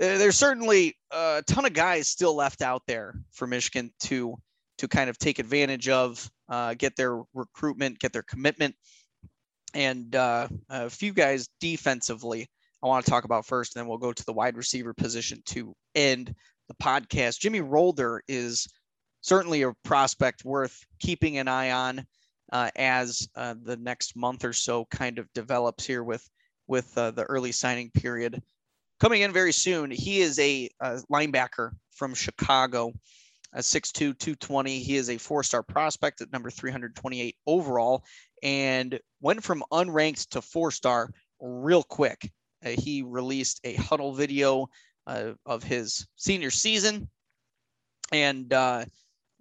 [0.00, 4.36] uh, there's certainly a ton of guys still left out there for Michigan to
[4.78, 8.74] to kind of take advantage of, uh, get their recruitment, get their commitment,
[9.74, 12.48] and uh, a few guys defensively.
[12.82, 15.40] I want to talk about first, and then we'll go to the wide receiver position
[15.46, 16.34] to end
[16.68, 17.40] the podcast.
[17.40, 18.66] Jimmy Rolder is
[19.20, 22.06] certainly a prospect worth keeping an eye on.
[22.52, 26.28] uh, as uh, the next month or so kind of develops here with
[26.68, 28.40] with uh, the early signing period
[29.00, 29.90] coming in very soon.
[29.90, 32.92] He is a, a linebacker from Chicago,
[33.52, 34.78] a 6'2", 220.
[34.78, 38.04] He is a four-star prospect at number 328 overall,
[38.42, 42.30] and went from unranked to four-star real quick.
[42.64, 44.68] Uh, he released a huddle video
[45.06, 47.08] uh, of his senior season,
[48.12, 48.84] and uh,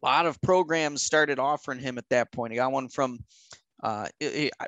[0.01, 2.53] a lot of programs started offering him at that point.
[2.53, 3.19] He got one from,
[3.83, 4.07] uh,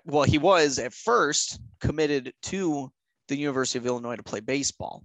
[0.06, 2.91] well, he was at first committed to
[3.27, 5.03] the University of Illinois to play baseball,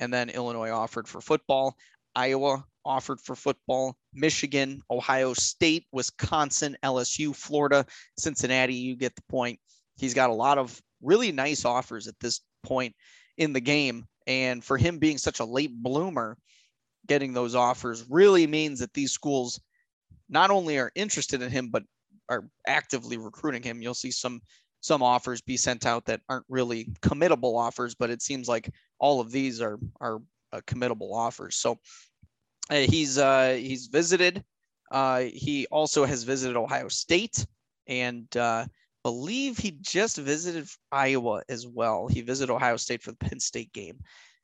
[0.00, 1.76] and then Illinois offered for football.
[2.14, 3.96] Iowa offered for football.
[4.14, 7.84] Michigan, Ohio State, Wisconsin, LSU, Florida,
[8.16, 8.74] Cincinnati.
[8.74, 9.58] You get the point.
[9.96, 12.94] He's got a lot of really nice offers at this point
[13.36, 14.06] in the game.
[14.26, 16.36] And for him being such a late bloomer,
[17.06, 19.60] getting those offers really means that these schools
[20.28, 21.84] not only are interested in him, but
[22.28, 23.80] are actively recruiting him.
[23.80, 24.40] You'll see some
[24.80, 29.20] some offers be sent out that aren't really committable offers, but it seems like all
[29.20, 30.20] of these are are
[30.52, 31.56] uh, committable offers.
[31.56, 31.78] So
[32.70, 34.44] uh, he's uh, he's visited.
[34.90, 37.44] Uh, he also has visited Ohio State
[37.88, 38.66] and uh,
[39.06, 42.08] believe he just visited Iowa as well.
[42.08, 44.00] He visited Ohio State for the Penn State game.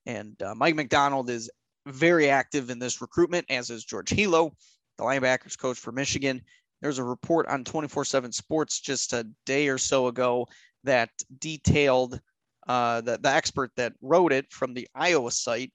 [0.07, 1.51] And uh, Mike Macdonald is
[1.87, 4.53] very active in this recruitment, as is George Helow,
[4.99, 6.41] the linebackers coach for Michigan.
[6.81, 10.47] There's a report on 24 7 Sports just a day or so ago
[10.85, 12.21] that detailed
[12.69, 15.73] uh, the, the expert that wrote it from the Iowa site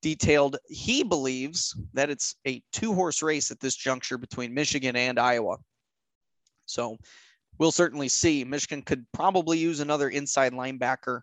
[0.00, 5.18] detailed he believes that it's a two horse race at this juncture between Michigan and
[5.18, 5.58] Iowa.
[6.64, 6.96] So
[7.60, 8.42] we'll certainly see.
[8.42, 11.20] Michigan could probably use another inside linebacker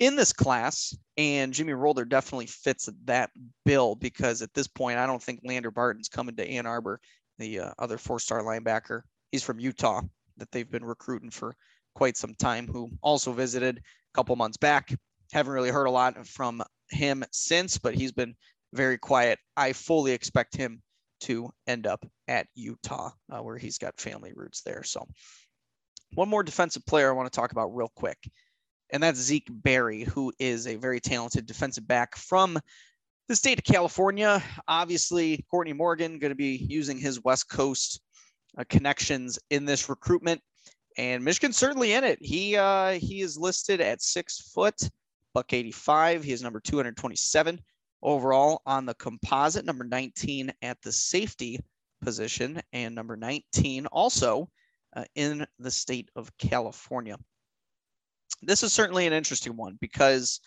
[0.00, 3.30] in this class, and Jimmy Rolder definitely fits that
[3.64, 7.00] bill because at this point, I don't think Lander Barton's coming to Ann Arbor,
[7.38, 9.02] the uh, other four star linebacker.
[9.32, 10.02] He's from Utah
[10.36, 11.54] that they've been recruiting for
[11.94, 13.80] quite some time, who also visited a
[14.14, 14.94] couple months back.
[15.32, 18.34] Haven't really heard a lot from him since, but he's been
[18.72, 19.38] very quiet.
[19.56, 20.82] I fully expect him
[21.20, 24.84] to end up at Utah, uh, where he's got family roots there.
[24.84, 25.06] So,
[26.14, 28.18] one more defensive player I want to talk about real quick,
[28.90, 32.58] and that's Zeke Berry, who is a very talented defensive back from
[33.28, 34.42] the state of California.
[34.66, 38.00] Obviously, Courtney Morgan going to be using his West Coast
[38.56, 40.40] uh, connections in this recruitment,
[40.96, 42.18] and Michigan certainly in it.
[42.20, 44.76] He uh, he is listed at six foot,
[45.34, 46.24] buck 85.
[46.24, 47.60] He is number 227
[48.02, 51.60] overall on the composite, number 19 at the safety
[52.02, 54.48] position, and number 19 also
[54.94, 57.16] uh, in the state of California.
[58.42, 60.40] This is certainly an interesting one because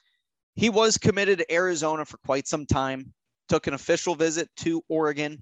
[0.56, 3.14] he was committed to Arizona for quite some time,
[3.50, 5.42] took an official visit to Oregon.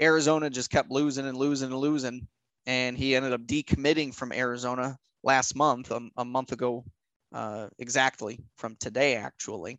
[0.00, 2.26] Arizona just kept losing and losing and losing,
[2.66, 6.84] and he ended up decommitting from Arizona last month, a, a month ago
[7.32, 9.78] uh, exactly from today, actually.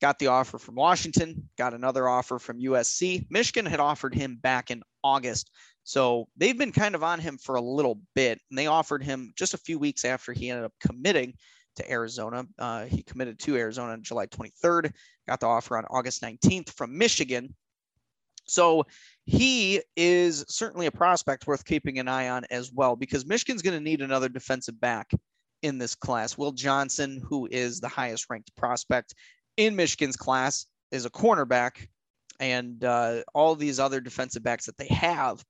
[0.00, 3.26] Got the offer from Washington, got another offer from USC.
[3.30, 5.50] Michigan had offered him back in August.
[5.86, 8.40] So they've been kind of on him for a little bit.
[8.50, 11.34] And they offered him just a few weeks after he ended up committing
[11.76, 12.44] to Arizona.
[12.58, 14.92] Uh, he committed to Arizona on July 23rd,
[15.28, 17.54] got the offer on August 19th from Michigan.
[18.48, 18.84] So
[19.26, 23.78] he is certainly a prospect worth keeping an eye on as well because Michigan's going
[23.78, 25.12] to need another defensive back
[25.62, 26.36] in this class.
[26.36, 29.14] Will Johnson, who is the highest ranked prospect
[29.56, 31.86] in Michigan's class, is a cornerback.
[32.40, 35.44] And uh, all these other defensive backs that they have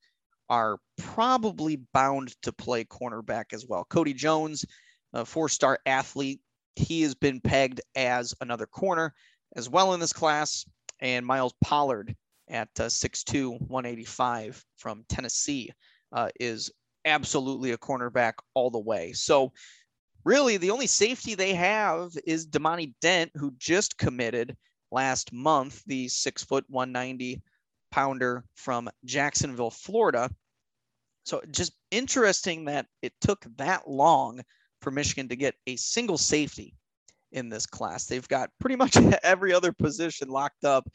[0.48, 3.86] are probably bound to play cornerback as well.
[3.88, 4.64] Cody Jones,
[5.12, 6.40] a four star athlete,
[6.76, 9.14] he has been pegged as another corner
[9.56, 10.64] as well in this class.
[11.00, 12.14] And Miles Pollard
[12.48, 15.70] at uh, 6'2, 185 from Tennessee
[16.12, 16.70] uh, is
[17.04, 19.12] absolutely a cornerback all the way.
[19.12, 19.52] So
[20.24, 24.56] really the only safety they have is Damani Dent, who just committed
[24.90, 27.42] last month, the six foot 190
[27.96, 30.30] pounder from Jacksonville, Florida.
[31.24, 34.42] So just interesting that it took that long
[34.82, 36.74] for Michigan to get a single safety
[37.32, 38.04] in this class.
[38.04, 40.86] They've got pretty much every other position locked up,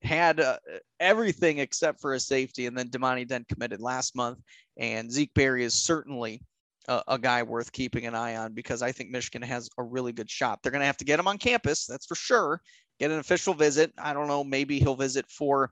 [0.00, 0.56] had uh,
[0.98, 2.64] everything except for a safety.
[2.64, 4.38] And then Damani Dent committed last month,
[4.78, 6.40] and Zeke Berry is certainly
[6.88, 10.12] a, a, guy worth keeping an eye on because I think Michigan has a really
[10.12, 10.60] good shot.
[10.62, 12.62] They're going to have to get him on campus, that's for sure.
[12.98, 13.92] Get an official visit.
[13.98, 15.70] I don't know, maybe he'll visit for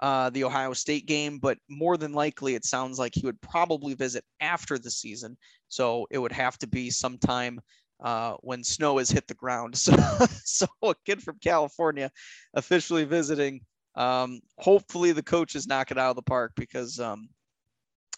[0.00, 3.94] uh, the Ohio State game, but more than likely, it sounds like he would probably
[3.94, 5.36] visit after the season.
[5.68, 7.60] So it would have to be sometime
[8.00, 9.74] uh, when snow has hit the ground.
[9.86, 9.96] So,
[10.44, 12.10] so a kid from California
[12.54, 13.60] officially visiting.
[13.94, 17.28] Um, hopefully, the coaches knock it out of the park because um,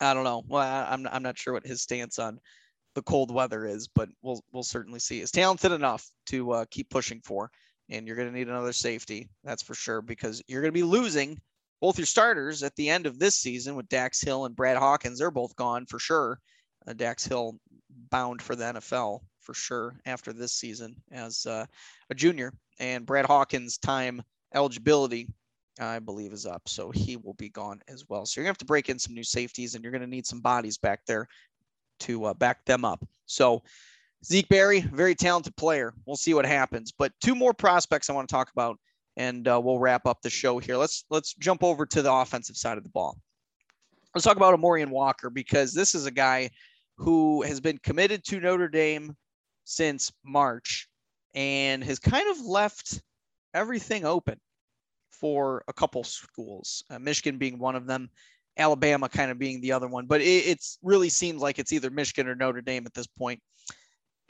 [0.01, 0.43] I don't know.
[0.49, 2.41] Well, I, I'm I'm not sure what his stance on
[2.95, 5.21] the cold weather is, but we'll we'll certainly see.
[5.21, 7.51] He's talented enough to uh, keep pushing for,
[7.89, 10.83] and you're going to need another safety, that's for sure, because you're going to be
[10.83, 11.41] losing
[11.81, 15.19] both your starters at the end of this season with Dax Hill and Brad Hawkins.
[15.19, 16.41] They're both gone for sure.
[16.87, 17.59] Uh, Dax Hill
[18.11, 21.67] bound for the NFL for sure after this season as uh,
[22.11, 24.23] a junior, and Brad Hawkins' time
[24.55, 25.29] eligibility
[25.81, 26.69] I believe, is up.
[26.69, 28.27] So he will be gone as well.
[28.27, 30.09] So you're going to have to break in some new safeties and you're going to
[30.09, 31.29] need some bodies back there
[32.01, 33.05] to uh, back them up.
[33.27, 33.63] So
[34.25, 35.95] Zeke Berry, very talented player.
[36.07, 36.93] We'll see what happens.
[36.93, 38.79] But two more prospects I want to talk about,
[39.19, 40.77] and uh, we'll wrap up the show here.
[40.77, 43.19] Let's let's jump over to the offensive side of the ball.
[44.15, 46.51] Let's talk about Amorion Walker because this is a guy
[46.97, 49.15] who has been committed to Notre Dame
[49.65, 50.89] since March
[51.35, 53.03] and has kind of left
[53.53, 54.41] everything open
[55.11, 58.09] for a couple schools, uh, Michigan being one of them,
[58.57, 60.07] Alabama kind of being the other one.
[60.07, 63.41] But it it's really seems like it's either Michigan or Notre Dame at this point.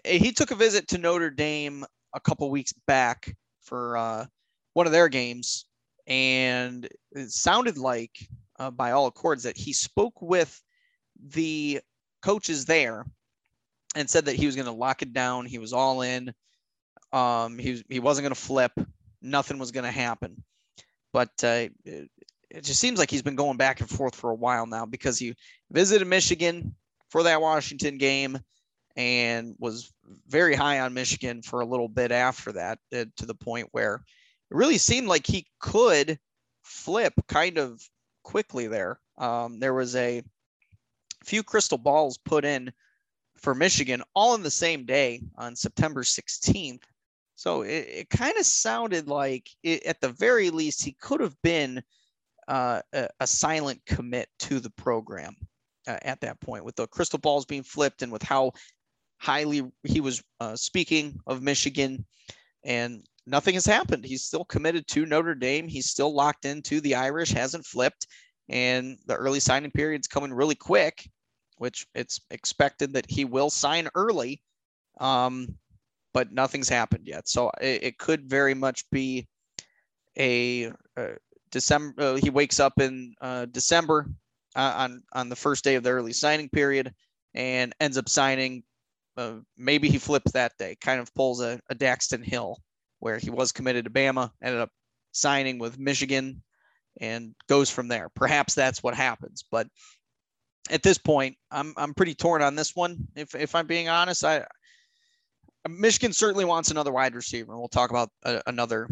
[0.05, 1.84] He took a visit to Notre Dame
[2.14, 4.26] a couple weeks back for uh,
[4.74, 5.66] one of their games,
[6.06, 8.18] and it sounded like,
[8.58, 10.62] uh, by all accords, that he spoke with
[11.20, 11.80] the
[12.22, 13.04] coaches there
[13.94, 15.46] and said that he was going to lock it down.
[15.46, 16.32] He was all in.
[17.12, 18.72] Um, he, he wasn't going to flip.
[19.22, 20.42] Nothing was going to happen
[21.12, 24.66] but uh, it just seems like he's been going back and forth for a while
[24.66, 25.34] now because he
[25.70, 26.74] visited Michigan
[27.10, 28.38] for that Washington game
[28.96, 29.92] and was
[30.26, 33.96] very high on Michigan for a little bit after that uh, to the point where
[33.96, 34.00] it
[34.51, 36.18] really seemed like he could
[36.62, 37.82] flip kind of
[38.22, 39.01] quickly there.
[39.16, 40.22] Um, there was a
[41.24, 42.72] few crystal balls put in
[43.36, 46.82] for Michigan all in the same day on September 16th.
[47.34, 51.36] So it, it kind of sounded like, it, at the very least, he could have
[51.42, 51.82] been
[52.49, 55.36] uh, a, a, silent commit to the program
[55.86, 58.53] uh, at that point, with the crystal balls being flipped and with how
[59.18, 62.05] highly he was uh, speaking of Michigan.
[62.64, 64.04] And nothing has happened.
[64.04, 65.68] He's still committed to Notre Dame.
[65.68, 68.06] He's still locked into the Irish, hasn't flipped.
[68.48, 71.08] And the early signing period's coming really quick,
[71.58, 74.42] which it's expected that he will sign early.
[75.00, 75.54] Um,
[76.14, 77.28] but nothing's happened yet.
[77.28, 79.28] So it, it could very much be
[80.18, 81.16] a, a
[81.50, 82.02] December.
[82.02, 84.06] Uh, he wakes up in uh, December
[84.56, 86.92] uh, on on the first day of the early signing period
[87.34, 88.62] and ends up signing.
[89.16, 92.56] Uh, maybe he flips that day, kind of pulls a, a Daxton Hill,
[93.01, 94.70] where he was committed to Bama, ended up
[95.12, 96.42] signing with Michigan,
[97.01, 98.09] and goes from there.
[98.14, 99.68] Perhaps that's what happens, but
[100.70, 102.99] at this point, I'm I'm pretty torn on this one.
[103.14, 104.46] If if I'm being honest, I
[105.68, 107.59] Michigan certainly wants another wide receiver.
[107.59, 108.88] We'll talk about a, another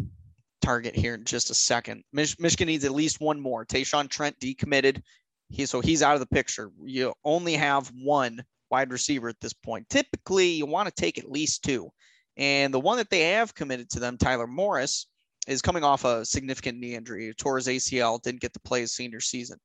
[0.61, 2.03] target here in just a second.
[2.13, 3.65] Mich- Michigan needs at least one more.
[3.65, 5.01] Tayshawn Trent decommitted.
[5.49, 6.71] He, so he's out of the picture.
[6.83, 9.87] You only have one wide receiver at this point.
[9.89, 11.89] Typically, you want to take at least two.
[12.37, 15.07] And the one that they have committed to them, Tyler Morris,
[15.47, 17.33] is coming off a significant knee injury.
[17.33, 19.57] Tore his ACL, didn't get to play his senior season.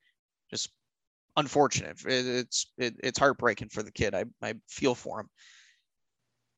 [0.51, 0.71] Just
[1.37, 2.01] unfortunate.
[2.07, 4.15] It, it's it, it's heartbreaking for the kid.
[4.15, 5.29] I, I feel for him.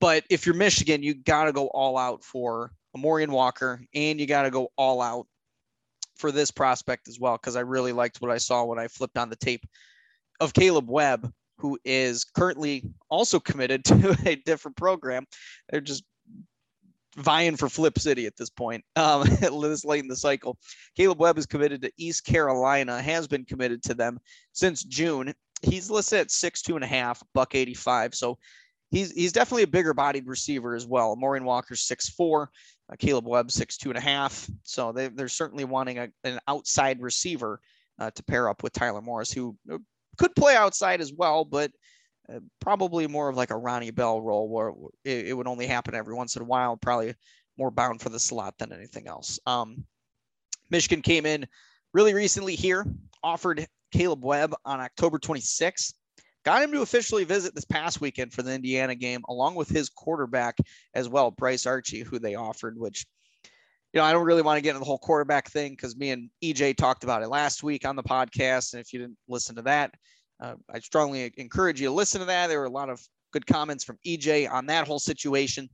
[0.00, 4.26] But if you're Michigan, you got to go all out for Amorion Walker, and you
[4.26, 5.26] got to go all out
[6.16, 9.18] for this prospect as well, because I really liked what I saw when I flipped
[9.18, 9.64] on the tape
[10.40, 15.24] of Caleb Webb, who is currently also committed to a different program.
[15.70, 16.04] They're just
[17.16, 18.84] vying for Flip City at this point.
[18.96, 20.58] Um, this late in the cycle,
[20.96, 23.00] Caleb Webb is committed to East Carolina.
[23.00, 24.18] Has been committed to them
[24.52, 25.32] since June.
[25.62, 28.14] He's listed at six two and a half, buck eighty five.
[28.14, 28.38] So
[28.90, 31.12] he's he's definitely a bigger bodied receiver as well.
[31.12, 32.50] Amorion Walker's six four,
[32.92, 34.48] uh, Caleb Webb six two and a half.
[34.62, 37.60] So they, they're certainly wanting a, an outside receiver
[37.98, 39.78] uh, to pair up with Tyler Morris, who uh,
[40.16, 41.70] could play outside as well, but
[42.32, 44.72] uh, probably more of like a Ronnie Bell role where
[45.04, 47.14] it, it, would only happen every once in a while, probably
[47.58, 49.38] more bound for the slot than anything else.
[49.46, 49.84] Um,
[50.70, 51.46] Michigan came in
[51.92, 52.86] really recently here,
[53.22, 55.92] offered Caleb Webb on October 26th
[56.44, 59.88] got him to officially visit this past weekend for the Indiana game, along with his
[59.88, 60.58] quarterback
[60.92, 63.06] as well, Bryce Archie, who they offered, which,
[63.94, 66.10] you know, I don't really want to get into the whole quarterback thing because me
[66.10, 68.72] and EJ talked about it last week on the podcast.
[68.72, 69.94] And if you didn't listen to that,
[70.42, 72.48] uh, I strongly encourage you to listen to that.
[72.48, 73.00] There were a lot of
[73.32, 75.70] good comments from EJ on that whole situation.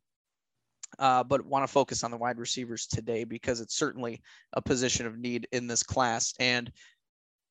[0.99, 4.21] Uh, but want to focus on the wide receivers today because it's certainly
[4.53, 6.35] a position of need in this class.
[6.41, 6.71] And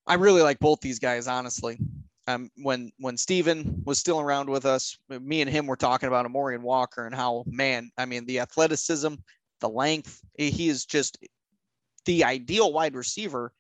[0.06, 1.80] I really like both these guys, honestly
[2.30, 6.26] um, when when Steven was still around with us, me and him were talking about
[6.26, 9.16] Amorion Walker and how man, I mean the athleticism,
[9.60, 11.18] the length, he is just
[12.06, 13.52] the ideal wide receiver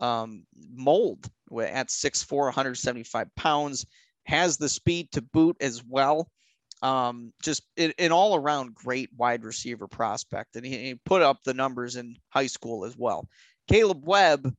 [0.00, 1.28] um, mold
[1.60, 3.86] at 6'4, 175 pounds,
[4.24, 6.28] has the speed to boot as well.
[6.82, 10.56] Um, just an all around great wide receiver prospect.
[10.56, 13.26] And he, he put up the numbers in high school as well.
[13.68, 14.54] Caleb Webb,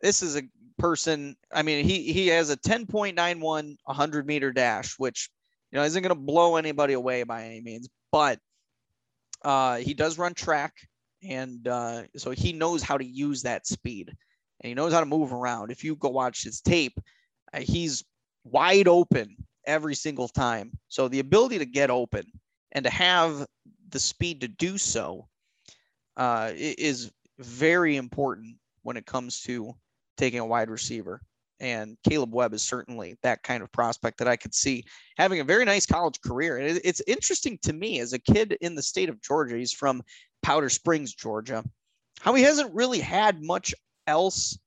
[0.00, 0.42] this is a
[0.78, 1.36] person.
[1.52, 5.28] I mean, he he has a 10.91 100 meter dash, which
[5.70, 8.38] you know isn't going to blow anybody away by any means, but
[9.44, 10.74] uh, he does run track,
[11.22, 14.08] and uh, so he knows how to use that speed,
[14.60, 15.70] and he knows how to move around.
[15.70, 16.98] If you go watch his tape,
[17.52, 18.04] uh, he's
[18.44, 20.72] wide open every single time.
[20.88, 22.24] So the ability to get open
[22.72, 23.46] and to have
[23.90, 25.26] the speed to do so
[26.16, 29.74] uh, is very important when it comes to
[30.16, 31.20] taking a wide receiver.
[31.60, 34.84] And Caleb Webb is certainly that kind of prospect that I could see
[35.16, 36.58] having a very nice college career.
[36.58, 40.02] And it's interesting to me as a kid in the state of Georgia, he's from
[40.42, 41.64] Powder Springs, Georgia,
[42.20, 43.74] how he hasn't really had much
[44.06, 44.58] else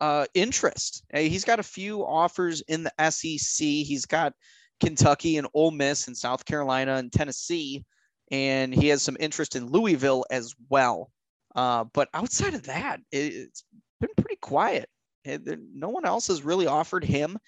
[0.00, 1.04] uh, interest.
[1.14, 3.64] He's got a few offers in the SEC.
[3.66, 4.32] He's got
[4.80, 7.84] Kentucky and Ole Miss and South Carolina and Tennessee,
[8.30, 11.10] and he has some interest in Louisville as well.
[11.54, 13.64] Uh, but outside of that, it's
[14.00, 14.88] been pretty quiet.
[15.24, 17.38] No one else has really offered him,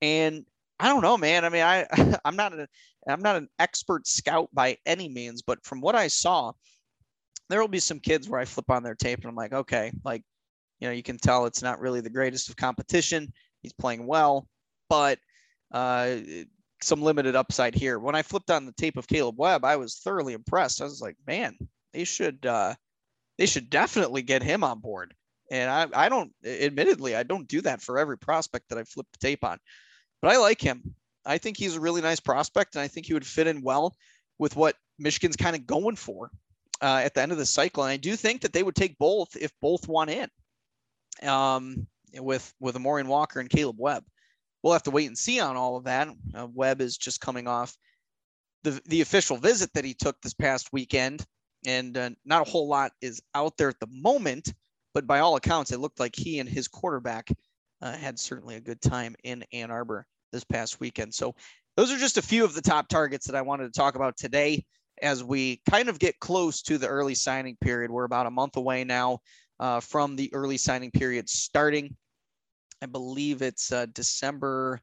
[0.00, 0.44] and
[0.78, 1.44] I don't know, man.
[1.44, 1.86] I mean, I
[2.24, 2.68] I'm not a
[3.08, 6.52] I'm not an expert scout by any means, but from what I saw,
[7.48, 9.92] there will be some kids where I flip on their tape and I'm like, okay,
[10.04, 10.22] like
[10.80, 13.32] you know, you can tell it's not really the greatest of competition.
[13.62, 14.48] He's playing well,
[14.88, 15.18] but
[15.72, 16.16] uh,
[16.82, 17.98] some limited upside here.
[17.98, 20.80] When I flipped on the tape of Caleb Webb, I was thoroughly impressed.
[20.80, 21.56] I was like, man,
[21.92, 22.74] they should uh,
[23.38, 25.14] they should definitely get him on board.
[25.50, 29.06] And I, I don't, admittedly, I don't do that for every prospect that I flip
[29.12, 29.58] the tape on,
[30.22, 30.94] but I like him.
[31.26, 33.94] I think he's a really nice prospect, and I think he would fit in well
[34.38, 36.30] with what Michigan's kind of going for
[36.80, 37.82] uh, at the end of the cycle.
[37.82, 40.28] And I do think that they would take both if both want in
[41.28, 44.04] um, with with Amorion Walker and Caleb Webb.
[44.62, 46.08] We'll have to wait and see on all of that.
[46.34, 47.76] Uh, Webb is just coming off
[48.62, 51.24] the the official visit that he took this past weekend,
[51.66, 54.52] and uh, not a whole lot is out there at the moment.
[54.94, 57.28] But by all accounts, it looked like he and his quarterback
[57.82, 61.14] uh, had certainly a good time in Ann Arbor this past weekend.
[61.14, 61.34] So
[61.76, 64.16] those are just a few of the top targets that I wanted to talk about
[64.16, 64.64] today
[65.02, 67.90] as we kind of get close to the early signing period.
[67.90, 69.20] We're about a month away now
[69.58, 71.96] uh, from the early signing period starting.
[72.82, 74.80] I believe it's uh, December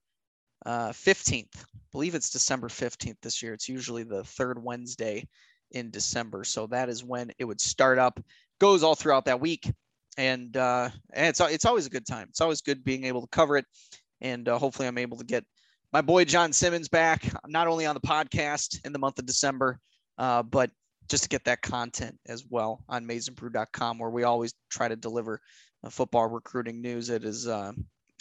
[0.66, 1.55] uh, 15th.
[1.55, 3.53] I believe it's December 15th this year.
[3.53, 5.28] It's usually the third Wednesday
[5.72, 6.43] in December.
[6.43, 8.20] So that is when it would start up,
[8.60, 9.72] goes all throughout that week.
[10.18, 12.28] And, uh, and it's, it's always a good time.
[12.30, 13.65] It's always good being able to cover it.
[14.22, 15.45] And uh, hopefully I'm able to get
[15.93, 19.80] my boy John Simmons back, not only on the podcast in the month of December,
[20.18, 20.72] uh, but
[21.07, 25.39] just to get that content as well on MaizenBrew.com, where we always try to deliver
[25.89, 27.09] football recruiting news.
[27.09, 27.72] It is uh,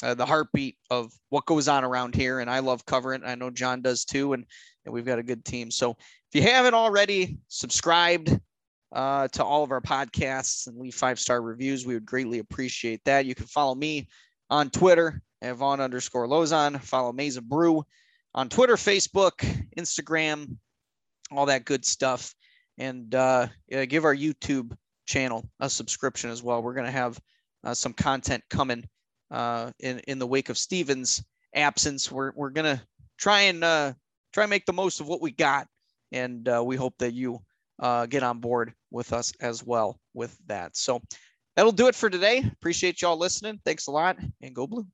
[0.02, 3.22] uh, the heartbeat of what goes on around here, and I love covering.
[3.24, 4.44] I know John does too, and,
[4.84, 5.70] and we've got a good team.
[5.70, 8.38] So if you haven't already subscribed
[8.92, 13.02] uh, to all of our podcasts and leave five star reviews, we would greatly appreciate
[13.04, 13.26] that.
[13.26, 14.08] You can follow me
[14.50, 16.80] on Twitter at Von underscore Lozon.
[16.80, 17.84] Follow Maize Brew
[18.34, 19.32] on Twitter, Facebook,
[19.76, 20.56] Instagram,
[21.30, 22.34] all that good stuff
[22.78, 23.48] and uh,
[23.88, 24.76] give our YouTube
[25.06, 26.62] channel a subscription as well.
[26.62, 27.20] We're going to have
[27.64, 28.84] uh, some content coming
[29.30, 31.24] uh, in in the wake of Steven's
[31.54, 32.10] absence.
[32.10, 32.82] We're we're going to
[33.18, 33.92] try and uh,
[34.32, 35.66] try and make the most of what we got,
[36.12, 37.40] and uh, we hope that you
[37.78, 40.76] uh, get on board with us as well with that.
[40.76, 41.00] So
[41.54, 42.44] that'll do it for today.
[42.52, 43.60] Appreciate y'all listening.
[43.64, 44.86] Thanks a lot, and go blue.